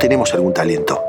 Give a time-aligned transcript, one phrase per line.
[0.00, 1.00] tenemos algún talento.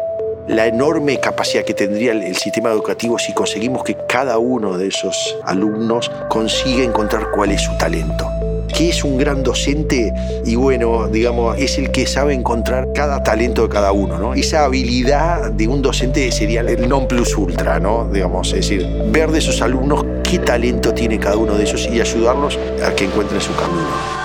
[0.47, 5.37] La enorme capacidad que tendría el, sistema educativo si conseguimos que cada uno de esos
[5.45, 8.27] alumnos consiga encontrar cuál es su talento.
[8.67, 10.13] ¿Qué es un gran docente?
[10.45, 14.33] Y bueno, digamos, es el que sabe encontrar cada talento de cada uno, ¿no?
[14.33, 18.09] Esa habilidad de un docente sería el non plus ultra, ¿no?
[18.11, 22.01] Digamos, es decir, ver de esos alumnos qué talento tiene cada uno de ellos y
[22.01, 24.21] ayudarlos a que encuentren su camino.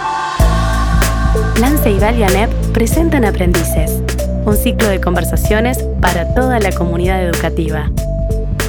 [1.54, 4.02] Plan Ceibal y ANEP presentan Aprendices,
[4.46, 7.90] un ciclo de conversaciones para toda la comunidad educativa.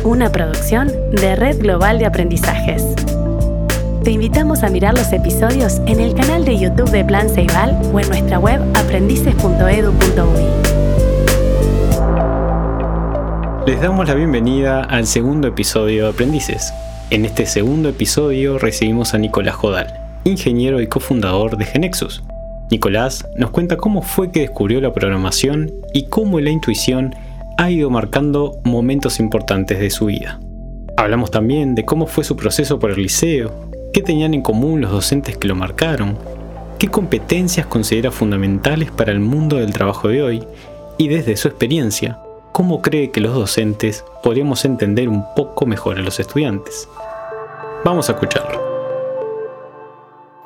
[0.04, 2.84] Una producción de Red Global de Aprendizajes.
[4.04, 8.00] Te invitamos a mirar los episodios en el canal de YouTube de Plan Ceibal o
[8.00, 10.48] en nuestra web aprendices.edu.uy.
[13.68, 16.74] Les damos la bienvenida al segundo episodio de Aprendices.
[17.12, 22.24] En este segundo episodio recibimos a Nicolás Jodal, ingeniero y cofundador de Genexus.
[22.70, 27.16] Nicolás nos cuenta cómo fue que descubrió la programación y cómo la intuición
[27.58, 30.40] ha ido marcando momentos importantes de su vida.
[30.98, 34.92] Hablamos también de cómo fue su proceso por el liceo, ¿Qué tenían en común los
[34.92, 36.20] docentes que lo marcaron?
[36.78, 40.44] ¿Qué competencias considera fundamentales para el mundo del trabajo de hoy?
[41.00, 42.20] Y desde su experiencia,
[42.52, 46.88] ¿cómo cree que los docentes podríamos entender un poco mejor a los estudiantes?
[47.84, 48.67] Vamos a escucharlo.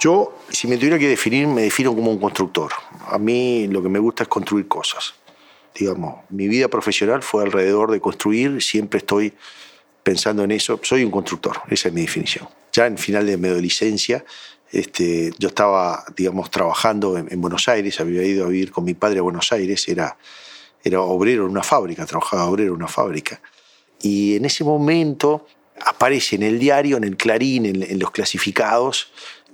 [0.01, 2.71] Yo, si me tuviera que definir, me defino como un constructor.
[3.07, 5.13] A mí lo que me gusta es construir cosas.
[5.75, 9.33] Digamos, mi vida profesional fue alrededor de construir, siempre estoy
[10.01, 10.79] pensando en eso.
[10.81, 14.23] Soy un constructor, esa es mi definición ya en final de mi adolescencia,
[14.71, 19.19] este, yo estaba, digamos, trabajando en, Buenos Aires, había ido a vivir con mi padre
[19.19, 20.17] a Buenos Aires, era,
[20.83, 23.41] era obrero en una fábrica, trabajaba obrero en una fábrica.
[24.01, 25.45] Y en ese momento
[25.85, 29.11] aparece en el diario, en el Clarín, en, los clasificados,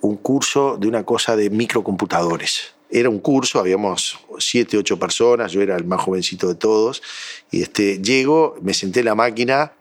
[0.07, 2.73] un curso de una cosa de microcomputadores.
[2.89, 7.03] Era un curso, habíamos siete, ocho personas, yo era el más jovencito de todos,
[7.51, 9.73] y este, llego, me senté en la máquina,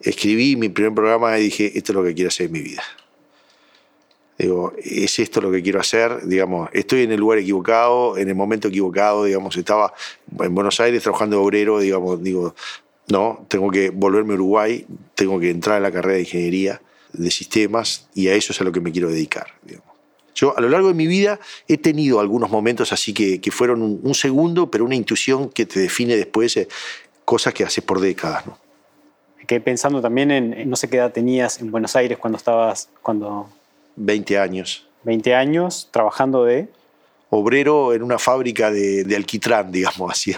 [0.00, 2.82] escribí mi primer programa y dije, esto es lo que quiero hacer en mi vida.
[4.36, 8.34] Digo, es esto lo que quiero hacer, digamos, estoy en el lugar equivocado, en el
[8.34, 9.92] momento equivocado, digamos, estaba
[10.40, 12.54] en Buenos Aires trabajando de obrero, digamos, digo,
[13.08, 16.80] no, tengo que volverme a Uruguay, tengo que entrar a la carrera de ingeniería
[17.12, 19.46] de sistemas y a eso es a lo que me quiero dedicar.
[20.34, 23.82] Yo a lo largo de mi vida he tenido algunos momentos así que, que fueron
[23.82, 26.68] un, un, segundo, pero una intuición que te define después eh,
[27.24, 28.46] cosas que haces por décadas.
[28.46, 28.56] ¿no?
[29.48, 33.48] que pensando también en, no sé qué edad tenías en Buenos Aires cuando estabas, cuando...
[33.96, 34.86] 20 años.
[35.04, 36.68] 20 años trabajando de...
[37.30, 40.36] Obrero en una fábrica de, alquitrán, digamos, así.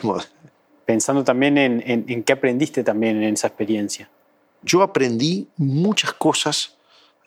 [0.86, 4.08] Pensando también en, en, qué aprendiste también en esa experiencia.
[4.62, 6.76] Yo aprendí muchas cosas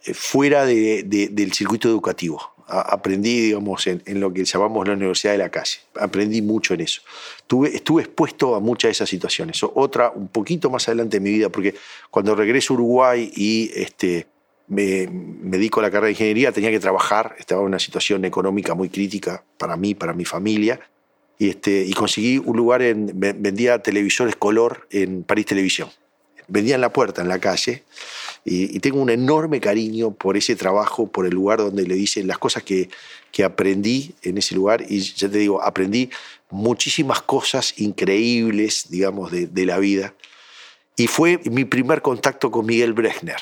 [0.05, 5.49] eh, fuera del circuito educativo aprendí, digamos, en, lo que llamamos la Universidad de la
[5.49, 5.79] Calle.
[5.99, 7.01] Aprendí mucho en eso.
[7.47, 9.61] Tuve, estuve expuesto a muchas de esas situaciones.
[9.63, 11.75] Otra, un poquito más adelante en mi vida, porque
[12.09, 14.27] cuando regreso a Uruguay y este,
[14.67, 18.73] me, dedico a la carrera de ingeniería, tenía que trabajar, estaba en una situación económica
[18.73, 20.79] muy crítica para mí, para mi familia,
[21.37, 25.89] y, este, y conseguí un lugar en, vendía televisores color en París Televisión.
[26.47, 27.83] Vendía en la puerta, en la calle,
[28.45, 32.37] y, tengo un enorme cariño por ese trabajo, por el lugar donde le dicen las
[32.37, 32.89] cosas que,
[33.31, 34.85] que aprendí en ese lugar.
[34.89, 36.09] Y ya te digo, aprendí
[36.49, 40.13] muchísimas cosas increíbles, digamos, de, de la vida.
[40.97, 43.39] Y fue mi primer contacto con Miguel Brechner.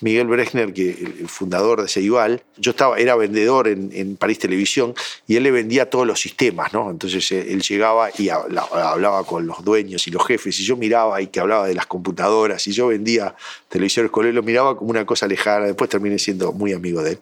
[0.00, 4.94] Miguel Brechner, que el fundador de Ceibal, yo estaba, era vendedor en, París Televisión
[5.26, 6.90] y él le vendía todos los sistemas, ¿no?
[6.90, 11.20] Entonces eh, él llegaba y hablaba con los dueños y los jefes y yo miraba
[11.20, 13.34] y que hablaba de las computadoras y yo vendía
[13.68, 17.12] televisores con él, lo miraba como una cosa lejana, después terminé siendo muy amigo de
[17.12, 17.18] él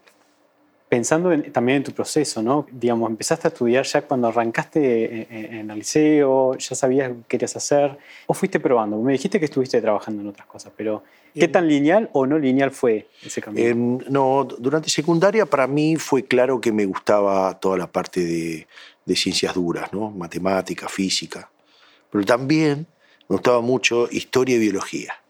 [0.92, 2.66] pensando también en tu proceso, ¿no?
[2.70, 5.26] Digamos, empezaste a estudiar ya cuando arrancaste
[5.58, 8.98] en, el liceo, ya sabías qué querías hacer, o fuiste probando.
[8.98, 11.02] Me dijiste que estuviste trabajando en otras cosas, pero
[11.34, 14.00] ¿qué tan lineal o no lineal fue ese camino?
[14.10, 18.66] no, durante secundaria para mí fue claro que me gustaba toda la parte de,
[19.06, 20.10] de ciencias duras, ¿no?
[20.10, 21.50] Matemática, física,
[22.10, 22.86] pero también
[23.30, 25.21] me gustaba mucho historia y biología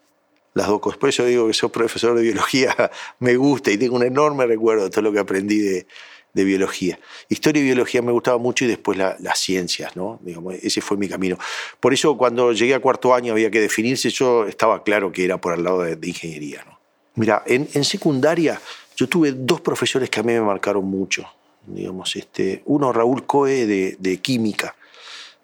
[0.55, 0.99] las dos cosas.
[0.99, 2.75] Por eso digo que soy profesor de biología,
[3.19, 5.87] me gusta y tengo un enorme recuerdo de todo lo que aprendí de,
[6.35, 6.99] de biología.
[7.29, 10.19] Historia y biología me gustaba mucho y después las ciencias, ¿no?
[10.23, 11.39] Digamos, ese fue mi camino.
[11.81, 15.41] Por eso cuando llegué a cuarto año había que definirse, yo estaba claro que era
[15.41, 16.81] por el lado de, ingeniería, ¿no?
[17.15, 18.59] Mira, en, en, secundaria
[18.97, 21.27] yo tuve dos profesores que a mí me marcaron mucho.
[21.67, 24.75] Digamos, este, uno, Raúl Coe, de, de química,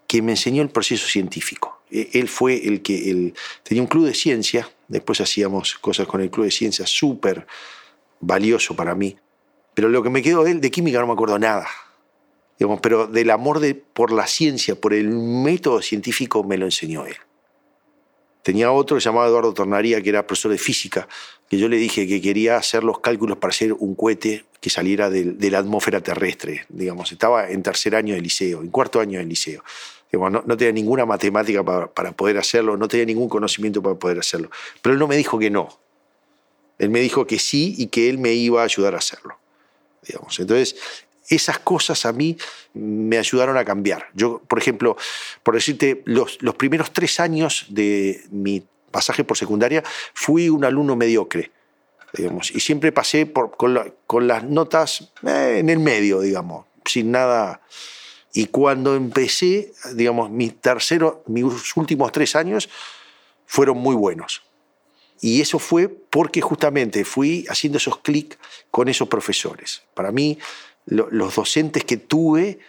[0.06, 1.82] que me enseñó el proceso científico.
[1.90, 6.20] E, él fue el que él, tenía un club de ciencia, después hacíamos cosas con
[6.20, 7.46] el club de ciencia súper
[8.20, 9.16] valioso para mí,
[9.74, 11.68] pero lo que me quedó de él de química no me acuerdo nada.
[12.58, 17.06] Digamos, pero del amor de, por la ciencia, por el método científico, me lo enseñó
[17.06, 17.14] él.
[18.42, 21.06] Tenía otro llamado Eduardo Tornaría, que era profesor de física,
[21.48, 25.10] que yo le dije que quería hacer los cálculos para hacer un cohete que saliera
[25.10, 26.64] de, de la atmósfera terrestre.
[26.68, 29.62] Digamos, estaba en tercer año de liceo, en cuarto año de liceo.
[30.12, 34.50] No, tenía ninguna matemática para, para poder hacerlo, no tenía ningún conocimiento para poder hacerlo.
[34.80, 35.68] Pero él no me dijo que no.
[36.78, 39.38] Él me dijo que sí y que él me iba a ayudar a hacerlo.
[40.06, 40.38] Digamos.
[40.38, 40.76] Entonces,
[41.28, 42.36] esas cosas a mí
[42.74, 44.08] me ayudaron a cambiar.
[44.14, 44.96] Yo, por ejemplo,
[45.42, 49.84] por decirte, los, los primeros tres años de mi pasaje por secundaria
[50.14, 51.50] fui un alumno mediocre.
[52.14, 57.60] Digamos, y siempre pasé por, con, las notas eh, en el medio, digamos, sin nada.
[58.32, 61.44] Y cuando empecé, digamos, mi tercero, mis
[61.76, 62.68] últimos tres años
[63.46, 64.42] fueron muy buenos.
[65.20, 68.38] Y eso fue porque justamente fui haciendo esos clics
[68.70, 69.82] con esos profesores.
[69.94, 70.38] Para mí,
[70.86, 72.60] los docentes que tuve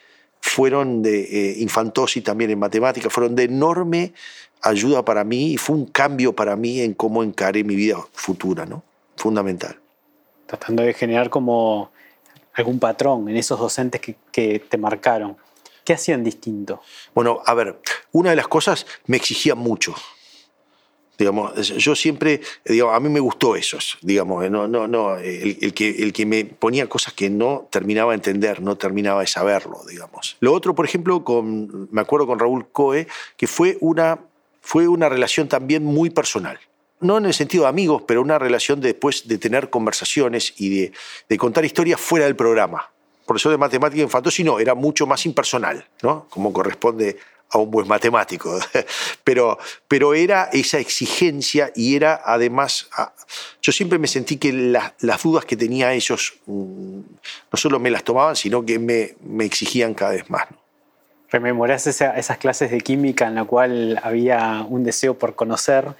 [0.41, 4.13] fueron de eh, infantosi también en matemáticas, fueron de enorme
[4.61, 8.65] ayuda para mí y fue un cambio para mí en cómo encaré mi vida futura,
[8.65, 8.83] ¿no?
[9.15, 9.77] Fundamental.
[10.47, 11.91] Tratando de generar como
[12.53, 15.37] algún patrón en esos docentes que, que te marcaron.
[15.89, 16.83] ¿Qué hacían distinto?
[17.15, 17.81] Bueno, a ver,
[18.11, 19.95] una de las cosas me exigía mucho.
[21.17, 25.89] Digamos, yo siempre, digamos, a mí me gustó eso, digamos, no, no, no, el, que,
[25.89, 30.37] el que me ponía cosas que no terminaba de entender, no terminaba de saberlo, digamos.
[30.41, 34.19] Lo otro, por ejemplo, con, me acuerdo con Raúl Coe, que fue una,
[34.61, 36.59] fue una relación también muy personal.
[36.99, 40.69] No en el sentido de amigos, pero una relación de, después de tener conversaciones y
[40.69, 40.91] de,
[41.27, 42.91] de contar historias fuera del programa.
[43.29, 46.25] Por eso de matemática infantil, no, era mucho más impersonal, ¿no?
[46.31, 47.19] Como corresponde
[47.51, 48.57] a un buen matemático,
[49.23, 52.89] pero, pero era esa exigencia y era además,
[53.61, 57.01] yo siempre me sentí que las dudas que tenía ellos mm,
[57.51, 60.47] no solo me las tomaban, sino que me, exigían cada vez más.
[61.29, 65.93] ¿Rememorás esas clases de química en la cual había un deseo por conocer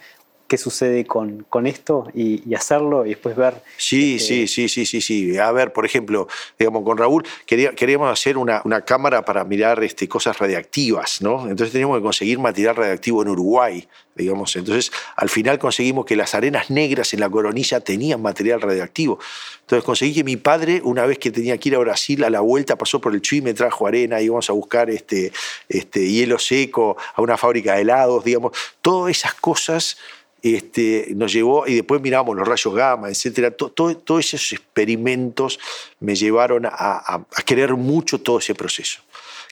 [0.50, 3.62] qué sucede con, con esto y, hacerlo y después ver.
[3.76, 5.38] Sí, este, sí, sí, sí, sí, sí.
[5.38, 6.26] A ver, por ejemplo,
[6.58, 11.42] digamos, con Raúl queríamos hacer una, una, cámara para mirar este, cosas radiactivas, ¿no?
[11.42, 14.56] Entonces teníamos que conseguir material radiactivo en Uruguay, digamos.
[14.56, 19.20] Entonces, al final conseguimos que las arenas negras en la coronilla tenían material radiactivo.
[19.60, 22.40] Entonces conseguí que mi padre, una vez que tenía que ir a Brasil, a la
[22.40, 25.30] vuelta pasó por el Chuy y me trajo arena, íbamos a buscar este,
[25.68, 28.50] este, hielo seco a una fábrica de helados, digamos.
[28.82, 29.96] Todas esas cosas
[30.42, 33.50] este, nos llevó, y después miramos los rayos gamma, etcétera.
[33.50, 35.58] Todos esos experimentos
[36.00, 39.00] me llevaron a, querer mucho todo ese proceso.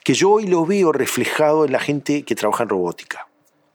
[0.03, 3.27] Que yo hoy lo veo reflejado en la gente que trabaja en robótica.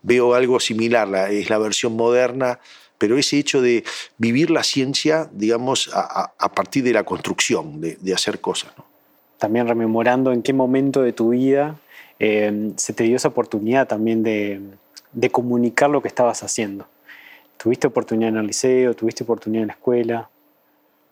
[0.03, 2.59] Veo algo similar, es la versión moderna,
[2.99, 3.85] pero ese hecho de
[4.19, 8.73] vivir la ciencia, digamos, a, partir de la construcción, de, hacer cosas.
[9.39, 11.79] También rememorando en qué momento de tu vida
[12.19, 14.61] eh, se te dio esa oportunidad también de,
[15.13, 16.87] de comunicar lo que estabas haciendo.
[17.57, 18.95] ¿Tuviste oportunidad en el liceo?
[18.95, 20.31] ¿Tuviste oportunidad en la escuela?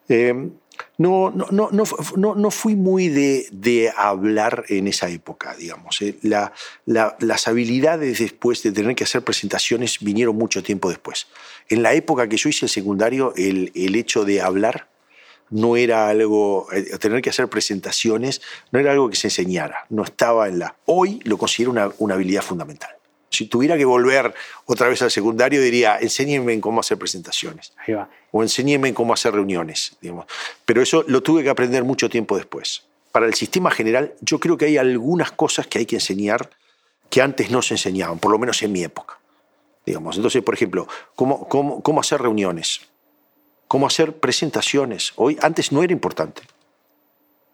[0.09, 0.49] Eh,
[0.97, 6.01] no, no, no, no, no, fui muy de, de, hablar en esa época, digamos.
[6.01, 6.17] Eh.
[6.21, 6.53] La,
[6.85, 11.27] las habilidades después de tener que hacer presentaciones vinieron mucho tiempo después.
[11.69, 14.87] En la época que yo hice el secundario, el, el hecho de hablar
[15.49, 18.41] no era algo, eh, tener que hacer presentaciones,
[18.71, 20.75] no era algo que se enseñara, no estaba en la...
[20.85, 22.91] Hoy lo considero una, una habilidad fundamental
[23.33, 24.33] si tuviera que volver
[24.65, 27.73] otra vez al secundario, diría, enséñenme cómo hacer presentaciones.
[28.31, 29.97] O enséñenme cómo hacer reuniones.
[29.99, 30.25] Digamos.
[30.65, 32.83] Pero eso lo tuve que aprender mucho tiempo después.
[33.11, 36.49] Para el sistema general, yo creo que hay algunas cosas que hay que enseñar
[37.09, 39.19] que antes no se enseñaban, por lo menos en mi época.
[39.85, 40.15] Digamos.
[40.15, 42.81] Entonces, por ejemplo, cómo, cómo, cómo hacer reuniones,
[43.67, 45.13] cómo hacer presentaciones.
[45.15, 46.43] Hoy, antes no era importante.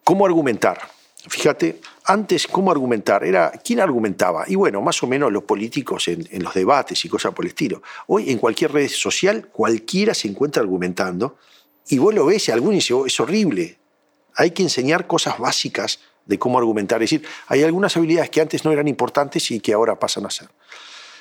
[0.04, 0.80] Cómo argumentar
[1.28, 3.26] Fíjate, antes, ¿cómo argumentar?
[3.26, 4.46] Era, ¿Quién argumentaba?
[4.48, 7.82] Y bueno, más o menos los políticos en, los debates y cosas por el estilo.
[8.08, 11.38] Hoy en cualquier red social cualquiera se encuentra argumentando
[11.90, 13.78] y vos lo ves alguno dice, oh, es horrible.
[14.36, 17.04] Hay que enseñar cosas básicas de cómo argumentar.
[17.04, 20.30] Es decir, hay algunas habilidades que antes no eran importantes y que ahora pasan a
[20.30, 20.48] ser.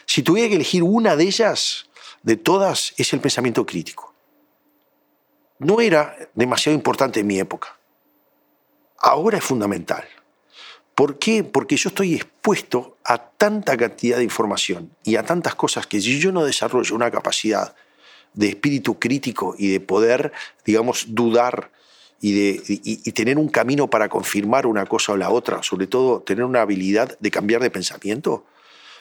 [0.07, 1.87] Si tuviera que elegir una de ellas,
[2.23, 4.15] de todas, es el pensamiento crítico.
[5.59, 7.78] No era demasiado importante en mi época
[8.99, 10.05] ahora es fundamental.
[10.95, 11.45] ¿Por qué?
[11.45, 16.19] Porque yo estoy expuesto a tanta cantidad de información y a tantas cosas que si
[16.19, 17.75] yo no desarrollo una capacidad
[18.35, 20.33] de espíritu crítico y de poder,
[20.65, 21.71] digamos, dudar
[22.21, 26.45] y, de, tener un camino para confirmar una cosa o la otra, sobre todo tener
[26.45, 28.45] una habilidad de cambiar de pensamiento,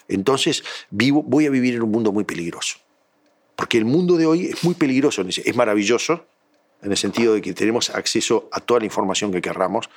[0.07, 2.77] entonces vivo, voy a vivir en un mundo muy peligroso.
[3.55, 6.25] Porque el mundo de hoy es muy peligroso, es maravilloso,
[6.87, 9.89] en el sentido de que tenemos acceso a toda la información que querramos,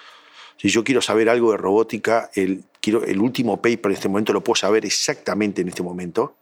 [0.57, 4.35] Si yo quiero saber algo de robótica, el, quiero, el último paper en este momento
[4.35, 6.37] lo puedo saber exactamente en este momento.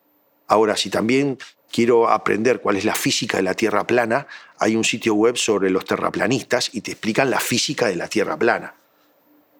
[0.49, 1.39] Ahora, si también
[1.71, 4.27] quiero aprender cuál es la física de la Tierra plana,
[4.59, 8.37] hay un sitio web sobre los terraplanistas y te explican la física de la Tierra
[8.37, 8.75] plana.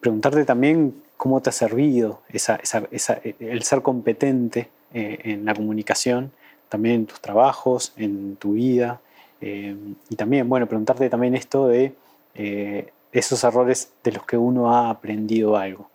[0.01, 6.33] Preguntarte también cómo te ha servido el ser competente eh, en la comunicación,
[6.67, 8.99] también en tus trabajos, en tu vida.
[9.41, 9.75] Eh,
[10.09, 11.93] y también, bueno, preguntarte también esto de
[12.35, 15.89] eh, esos errores de los que uno ha aprendido algo.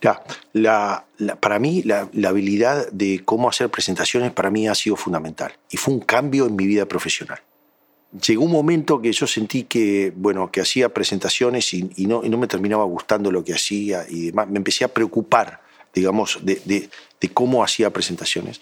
[0.00, 0.22] Ya,
[0.54, 1.04] la,
[1.40, 5.92] para mí la, habilidad de cómo hacer presentaciones para mí ha sido fundamental y fue
[5.92, 7.40] un cambio en mi vida profesional.
[8.26, 12.48] Llegó un momento que yo sentí que, bueno, que hacía presentaciones y, no, no, me
[12.48, 14.48] terminaba gustando lo que hacía y demás.
[14.48, 15.60] Me empecé a preocupar,
[15.94, 16.88] digamos, de,
[17.20, 18.60] de cómo hacía presentaciones.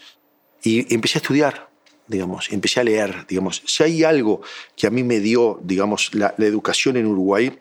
[0.62, 1.67] Y empecé a estudiar,
[2.08, 3.62] digamos, empecé a leer, digamos.
[3.66, 4.40] Si hay algo
[4.76, 7.58] que a mí me dio, digamos, la, educación en Uruguay,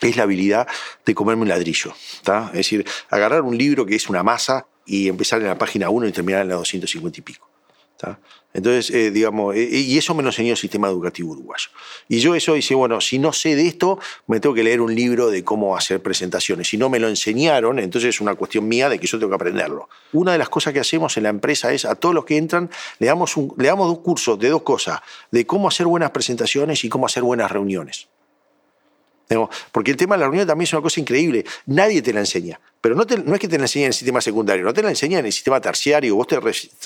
[0.00, 0.68] es la habilidad
[1.04, 1.92] de comerme un ladrillo.
[2.22, 6.06] Es decir, agarrar un libro que es una masa y empezar en la página 1
[6.06, 7.47] y terminar en la 250 y pico.
[8.54, 11.68] Entonces, eh, digamos, eh, y eso me lo enseñó el sistema educativo uruguayo.
[12.08, 14.94] Y yo eso dice, bueno, si no sé de esto, me tengo que leer un
[14.94, 16.68] libro de cómo hacer presentaciones.
[16.68, 19.36] Si no me lo enseñaron, entonces es una cuestión mía de que yo tengo que
[19.36, 19.88] aprenderlo.
[20.12, 22.70] Una de las cosas que hacemos en la empresa es a todos los que entran,
[22.98, 25.00] le damos, un, le damos dos cursos de dos cosas,
[25.30, 28.08] de cómo hacer buenas presentaciones y cómo hacer buenas reuniones.
[29.72, 31.44] Porque el tema de la reunión también es una cosa increíble.
[31.66, 32.58] Nadie te la enseña.
[32.80, 34.88] Pero no, no es que te la enseñen en el sistema secundario, no te la
[34.88, 36.14] enseñan en el sistema terciario.
[36.14, 36.38] Vos te,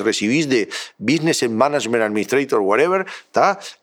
[0.03, 0.69] recibís de
[0.99, 3.07] Business and Management Administrator, whatever,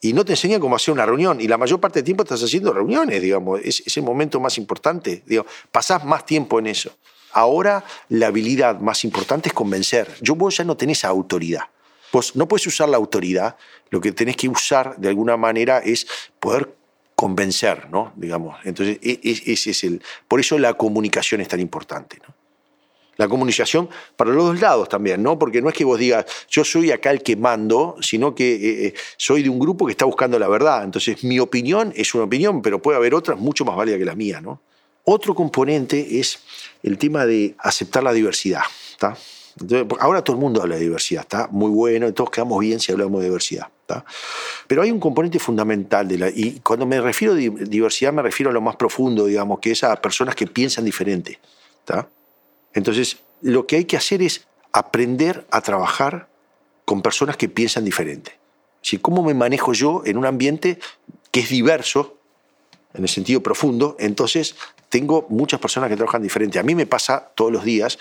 [0.02, 1.40] y no te enseñan cómo hacer una reunión.
[1.40, 3.62] Y la mayor parte del tiempo estás haciendo reuniones, digamos.
[3.64, 5.24] Es, el momento más importante.
[5.26, 6.92] Digo, pasás más tiempo en eso.
[7.32, 10.08] Ahora la habilidad más importante es convencer.
[10.20, 11.66] Yo vos ya no tenés autoridad.
[12.12, 13.56] Vos no puedes usar la autoridad,
[13.92, 16.08] lo que tenés que usar de alguna manera es
[16.40, 16.79] poder
[17.20, 18.14] convencer, ¿no?
[18.16, 18.58] Digamos.
[18.64, 20.02] Entonces, e, e, ese es el.
[20.26, 22.34] Por eso la comunicación es tan importante, ¿no?
[23.18, 25.38] La comunicación para los dos lados también, ¿no?
[25.38, 28.88] Porque no es que vos digas, yo soy acá el que mando, sino que eh,
[28.88, 30.86] eh, soy de un grupo que está buscando la verdad.
[30.86, 34.16] Entonces, mi opinión es una opinión, pero puede haber otras mucho más válida que la
[34.16, 34.62] mía, ¿no?
[35.04, 36.40] Otro componente es
[36.84, 38.62] el tema de aceptar la diversidad,
[38.92, 39.18] ¿está?
[40.00, 43.20] ahora todo el mundo habla de diversidad, está muy bueno, todos quedamos bien si hablamos
[43.20, 43.68] de diversidad.
[44.68, 46.30] Pero hay un componente fundamental de la.
[46.30, 49.84] Y cuando me refiero a diversidad, me refiero a lo más profundo, digamos, que es
[49.84, 51.40] a personas que piensan diferente.
[52.74, 56.30] Entonces, lo que hay que hacer es aprender a trabajar
[56.86, 58.38] con personas que piensan diferente.
[58.82, 60.80] Si, ¿Cómo me manejo yo en un ambiente
[61.32, 62.18] que es diverso,
[62.94, 63.96] en el sentido profundo?
[64.00, 64.56] Entonces,
[64.90, 66.60] tengo muchas personas que trabajan diferente.
[66.60, 67.98] A mí me pasa todos los días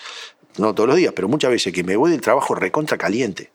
[0.59, 3.51] no todos los días, pero muchas veces que me voy del trabajo recontra caliente,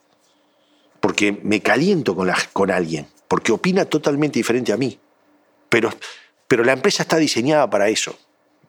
[1.03, 4.97] porque me caliento con, la, con alguien, porque opina totalmente diferente a mí.
[5.67, 5.93] Pero,
[6.47, 8.17] pero la empresa está diseñada para eso.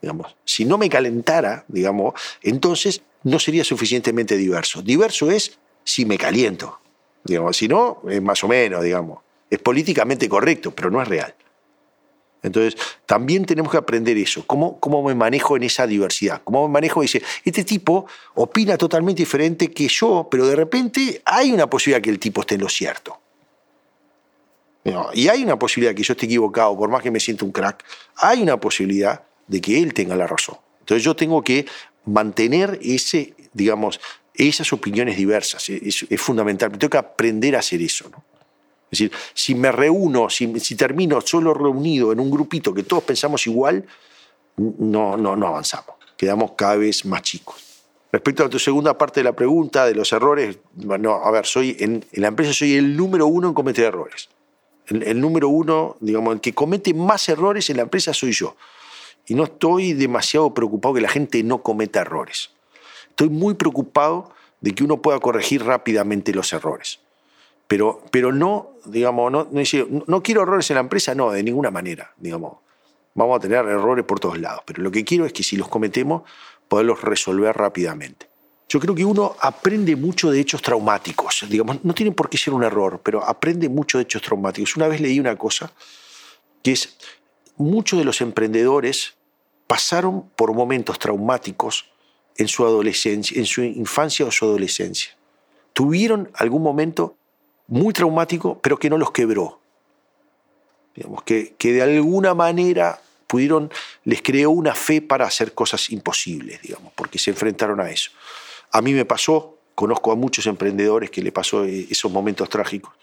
[0.03, 0.35] Digamos.
[0.45, 4.83] Si no me calentara, digamos, entonces no sería suficientemente diverso.
[4.83, 6.81] Diverso es si me caliento.
[7.23, 7.57] Digamos.
[7.57, 9.21] Si no, es más o menos, digamos.
[9.49, 11.37] Es políticamente correcto, pero no es real.
[12.44, 17.00] Entonces, también tenemos que aprender eso, cómo, me manejo en esa diversidad, cómo me manejo,
[17.00, 22.10] dice, este tipo opina totalmente diferente que yo, pero de repente hay una posibilidad que
[22.10, 23.18] el tipo esté en lo cierto.
[25.14, 27.82] y hay una posibilidad que yo esté equivocado, por más que me sienta un crack,
[28.16, 30.58] hay una posibilidad de que él tenga la razón.
[30.80, 31.64] Entonces yo tengo que
[32.04, 33.98] mantener ese, digamos,
[34.34, 38.10] esas opiniones diversas, es, es fundamental, tengo que aprender a hacer eso.
[38.10, 38.22] ¿no?
[38.98, 40.46] Decir, si me reúno, si,
[40.76, 43.84] termino solo reunido en un grupito que todos pensamos igual,
[44.56, 47.56] no, no, no avanzamos, quedamos cada vez más chicos.
[48.12, 51.76] Respecto a tu segunda parte de la pregunta, de los errores, no, a ver, soy
[51.80, 54.28] en, la empresa soy el número uno en cometer errores.
[54.86, 58.54] El, el, número uno, digamos, el que comete más errores en la empresa soy yo.
[59.26, 62.50] Y no estoy demasiado preocupado que la gente no cometa errores.
[63.08, 67.00] Estoy muy preocupado de que uno pueda corregir rápidamente los errores.
[67.75, 69.49] Pero, pero no, digamos, no,
[70.07, 72.59] no, quiero errores en la empresa, no, de ninguna manera, digamos.
[73.14, 75.66] Vamos a tener errores por todos lados, pero lo que quiero es que si los
[75.66, 76.23] cometemos,
[76.69, 78.28] poderlos resolver rápidamente.
[78.69, 82.54] Yo creo que uno aprende mucho de hechos traumáticos, digamos, no tiene por qué ser
[82.54, 84.76] un error, pero aprende mucho de hechos traumáticos.
[84.76, 85.73] Una vez leí una cosa
[86.62, 86.97] que es,
[87.57, 89.14] muchos de los emprendedores
[89.66, 91.87] pasaron por momentos traumáticos
[92.37, 95.16] en su adolescencia, en su infancia o su adolescencia.
[95.73, 97.16] Tuvieron algún momento
[97.66, 99.61] muy traumático, pero que no los quebró.
[100.94, 103.71] Digamos, que, que de alguna manera pudieron,
[104.04, 108.11] les creó una fe para hacer cosas imposibles, digamos, porque se enfrentaron a eso.
[108.71, 112.94] A mí me pasó, conozco a muchos emprendedores que le pasó e, esos momentos trágicos.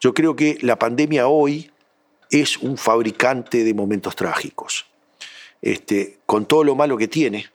[0.00, 1.70] Yo creo que la pandemia hoy
[2.30, 4.86] es un fabricante de momentos trágicos.
[5.60, 7.46] este, con todo lo malo que tiene,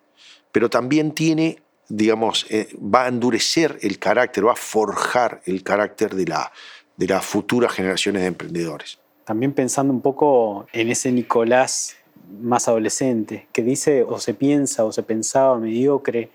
[0.52, 1.60] pero también tiene,
[1.96, 6.52] digamos, eh, va a endurecer el carácter, va a forjar el carácter de, la,
[6.98, 9.00] de las futuras generaciones de emprendedores.
[9.26, 11.96] También pensando un poco en ese Nicolás
[12.42, 16.32] más adolescente, que dice o se piensa o se pensaba mediocre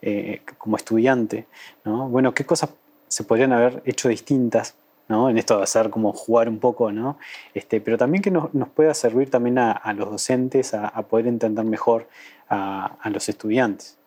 [0.00, 1.46] eh, como estudiante,
[1.84, 2.08] ¿no?
[2.08, 2.70] Bueno, ¿qué cosas
[3.08, 4.74] se podrían haber hecho distintas
[5.08, 5.28] ¿no?
[5.28, 7.18] en esto de hacer como jugar un poco, ¿no?
[7.52, 12.08] este, pero también que nos, pueda servir también a, los docentes a, poder entender mejor
[12.48, 13.98] a, a, los estudiantes.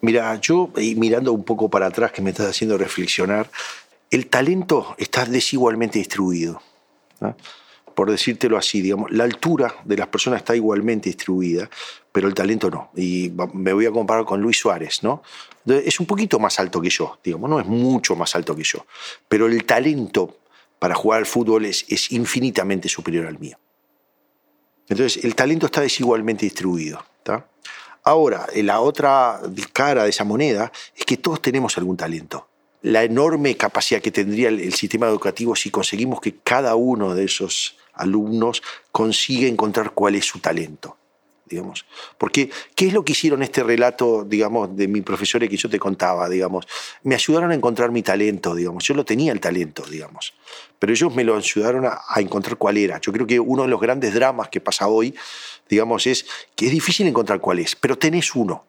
[0.00, 3.50] Mira, yo mirando un poco para atrás que me estás haciendo reflexionar,
[4.10, 6.60] el talento está desigualmente distribuido.
[7.94, 11.68] Por decírtelo así, digamos, la altura de las personas está igualmente distribuida,
[12.12, 12.90] pero el talento no.
[12.96, 15.22] Y me voy a comparar con Luis Suárez, ¿no?
[15.66, 18.86] Es un poquito más alto que yo, digamos, no es mucho más alto que yo,
[19.28, 20.38] pero el talento
[20.78, 23.58] para jugar al fútbol es infinitamente superior al mío.
[24.88, 27.04] Entonces, el talento está desigualmente distribuido.
[28.08, 29.40] Ahora, la otra
[29.72, 32.48] cara de esa moneda es que todos tenemos algún talento
[32.82, 37.76] la enorme capacidad que tendría el, sistema educativo si conseguimos que cada uno de esos
[37.92, 38.62] alumnos
[38.92, 40.96] consiga encontrar cuál es su talento.
[41.48, 41.86] Digamos.
[42.18, 45.78] Porque, ¿qué es lo que hicieron este relato, digamos, de mi profesor que yo te
[45.78, 46.66] contaba, digamos?
[47.02, 48.84] Me ayudaron a encontrar mi talento, digamos.
[48.84, 50.34] Yo lo tenía el talento, digamos.
[50.78, 53.00] Pero ellos me lo ayudaron a, a encontrar cuál era.
[53.00, 55.14] Yo creo que uno de los grandes dramas que pasa hoy,
[55.68, 58.68] digamos, es que es difícil encontrar cuál es, pero tenés uno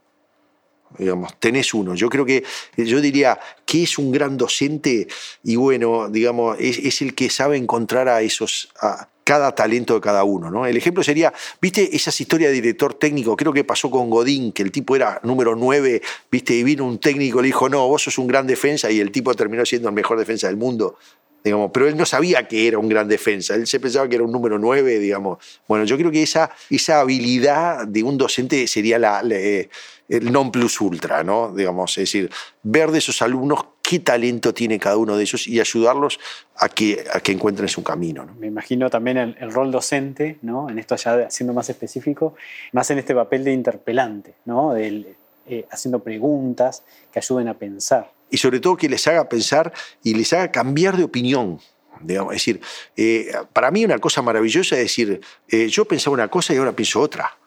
[0.98, 1.96] digamos, tenés uno.
[1.96, 2.44] Yo creo que,
[2.78, 5.08] yo diría, que es un gran docente?
[5.44, 10.24] Y bueno, digamos, es, el que sabe encontrar a esos, a cada talento de cada
[10.24, 10.66] uno, ¿no?
[10.66, 11.32] El ejemplo sería,
[11.62, 13.38] ¿viste esas historias de director técnico?
[13.38, 16.56] Creo que pasó con Godín, que el tipo era número 9, ¿viste?
[16.56, 19.32] Y vino un técnico le dijo, no, vos sos un gran defensa, y el tipo
[19.36, 20.98] terminó siendo el mejor defensa del mundo.
[21.44, 24.24] Digamos, pero él no sabía que era un gran defensa, él se pensaba que era
[24.24, 25.38] un número 9, digamos.
[25.68, 29.70] Bueno, yo creo que esa, esa habilidad de un docente sería la, eh,
[30.10, 31.54] el non plus ultra, ¿no?
[31.54, 32.30] Digamos, es decir,
[32.64, 36.20] ver de esos alumnos qué talento tiene cada uno de ellos y ayudarlos
[36.58, 38.28] a que, a que encuentren su camino.
[38.38, 40.70] Me imagino también el, rol docente, ¿no?
[40.70, 42.36] En esto ya siendo más específico,
[42.72, 44.74] más en este papel de interpelante, ¿no?
[44.74, 45.16] De,
[45.48, 50.14] eh, haciendo preguntas que ayuden a pensar y sobre todo que les haga pensar y
[50.14, 51.60] les haga cambiar de opinión.
[52.02, 52.34] Digamos.
[52.34, 52.62] Es decir,
[52.96, 56.74] eh, para mí una cosa maravillosa es decir, eh, yo pensaba una cosa y ahora
[56.74, 57.38] pienso otra.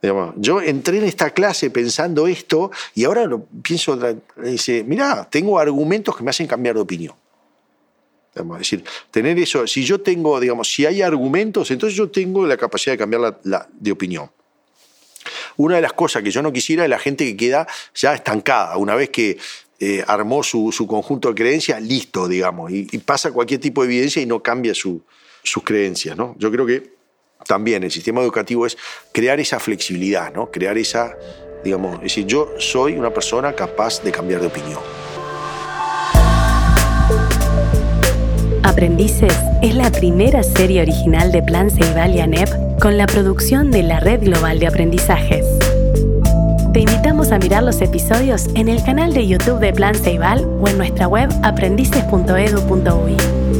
[0.00, 3.98] Digamos, yo entré en esta clase pensando esto y ahora lo pienso.
[4.36, 7.14] Dice, mirá, tengo argumentos que me hacen cambiar de opinión.
[8.34, 12.58] es decir, tener eso, si yo tengo, digamos, si hay argumentos, entonces yo tengo la
[12.58, 14.30] capacidad de cambiar la, de opinión.
[15.56, 18.76] Una de las cosas que yo no quisiera es la gente que queda ya estancada.
[18.76, 19.38] Una vez que
[19.86, 24.24] eh, armó su, conjunto de creencias, listo, digamos, y, pasa cualquier tipo de evidencia y
[24.24, 25.02] no cambia sus
[25.62, 26.16] creencias.
[26.16, 26.34] ¿no?
[26.38, 26.94] Yo creo que
[27.46, 28.78] también el sistema educativo es
[29.12, 30.50] crear esa flexibilidad, ¿no?
[30.50, 31.14] crear esa,
[31.62, 34.80] digamos, es decir, yo soy una persona capaz de cambiar de opinión.
[38.62, 42.48] Aprendices es la primera serie original de Plan Ceibal y ANEP
[42.80, 45.44] con la producción de la Red Global de Aprendizajes.
[46.74, 50.66] Te invitamos a mirar los episodios en el canal de YouTube de Plan Ceibal o
[50.66, 53.53] en nuestra web aprendices.edu.uy.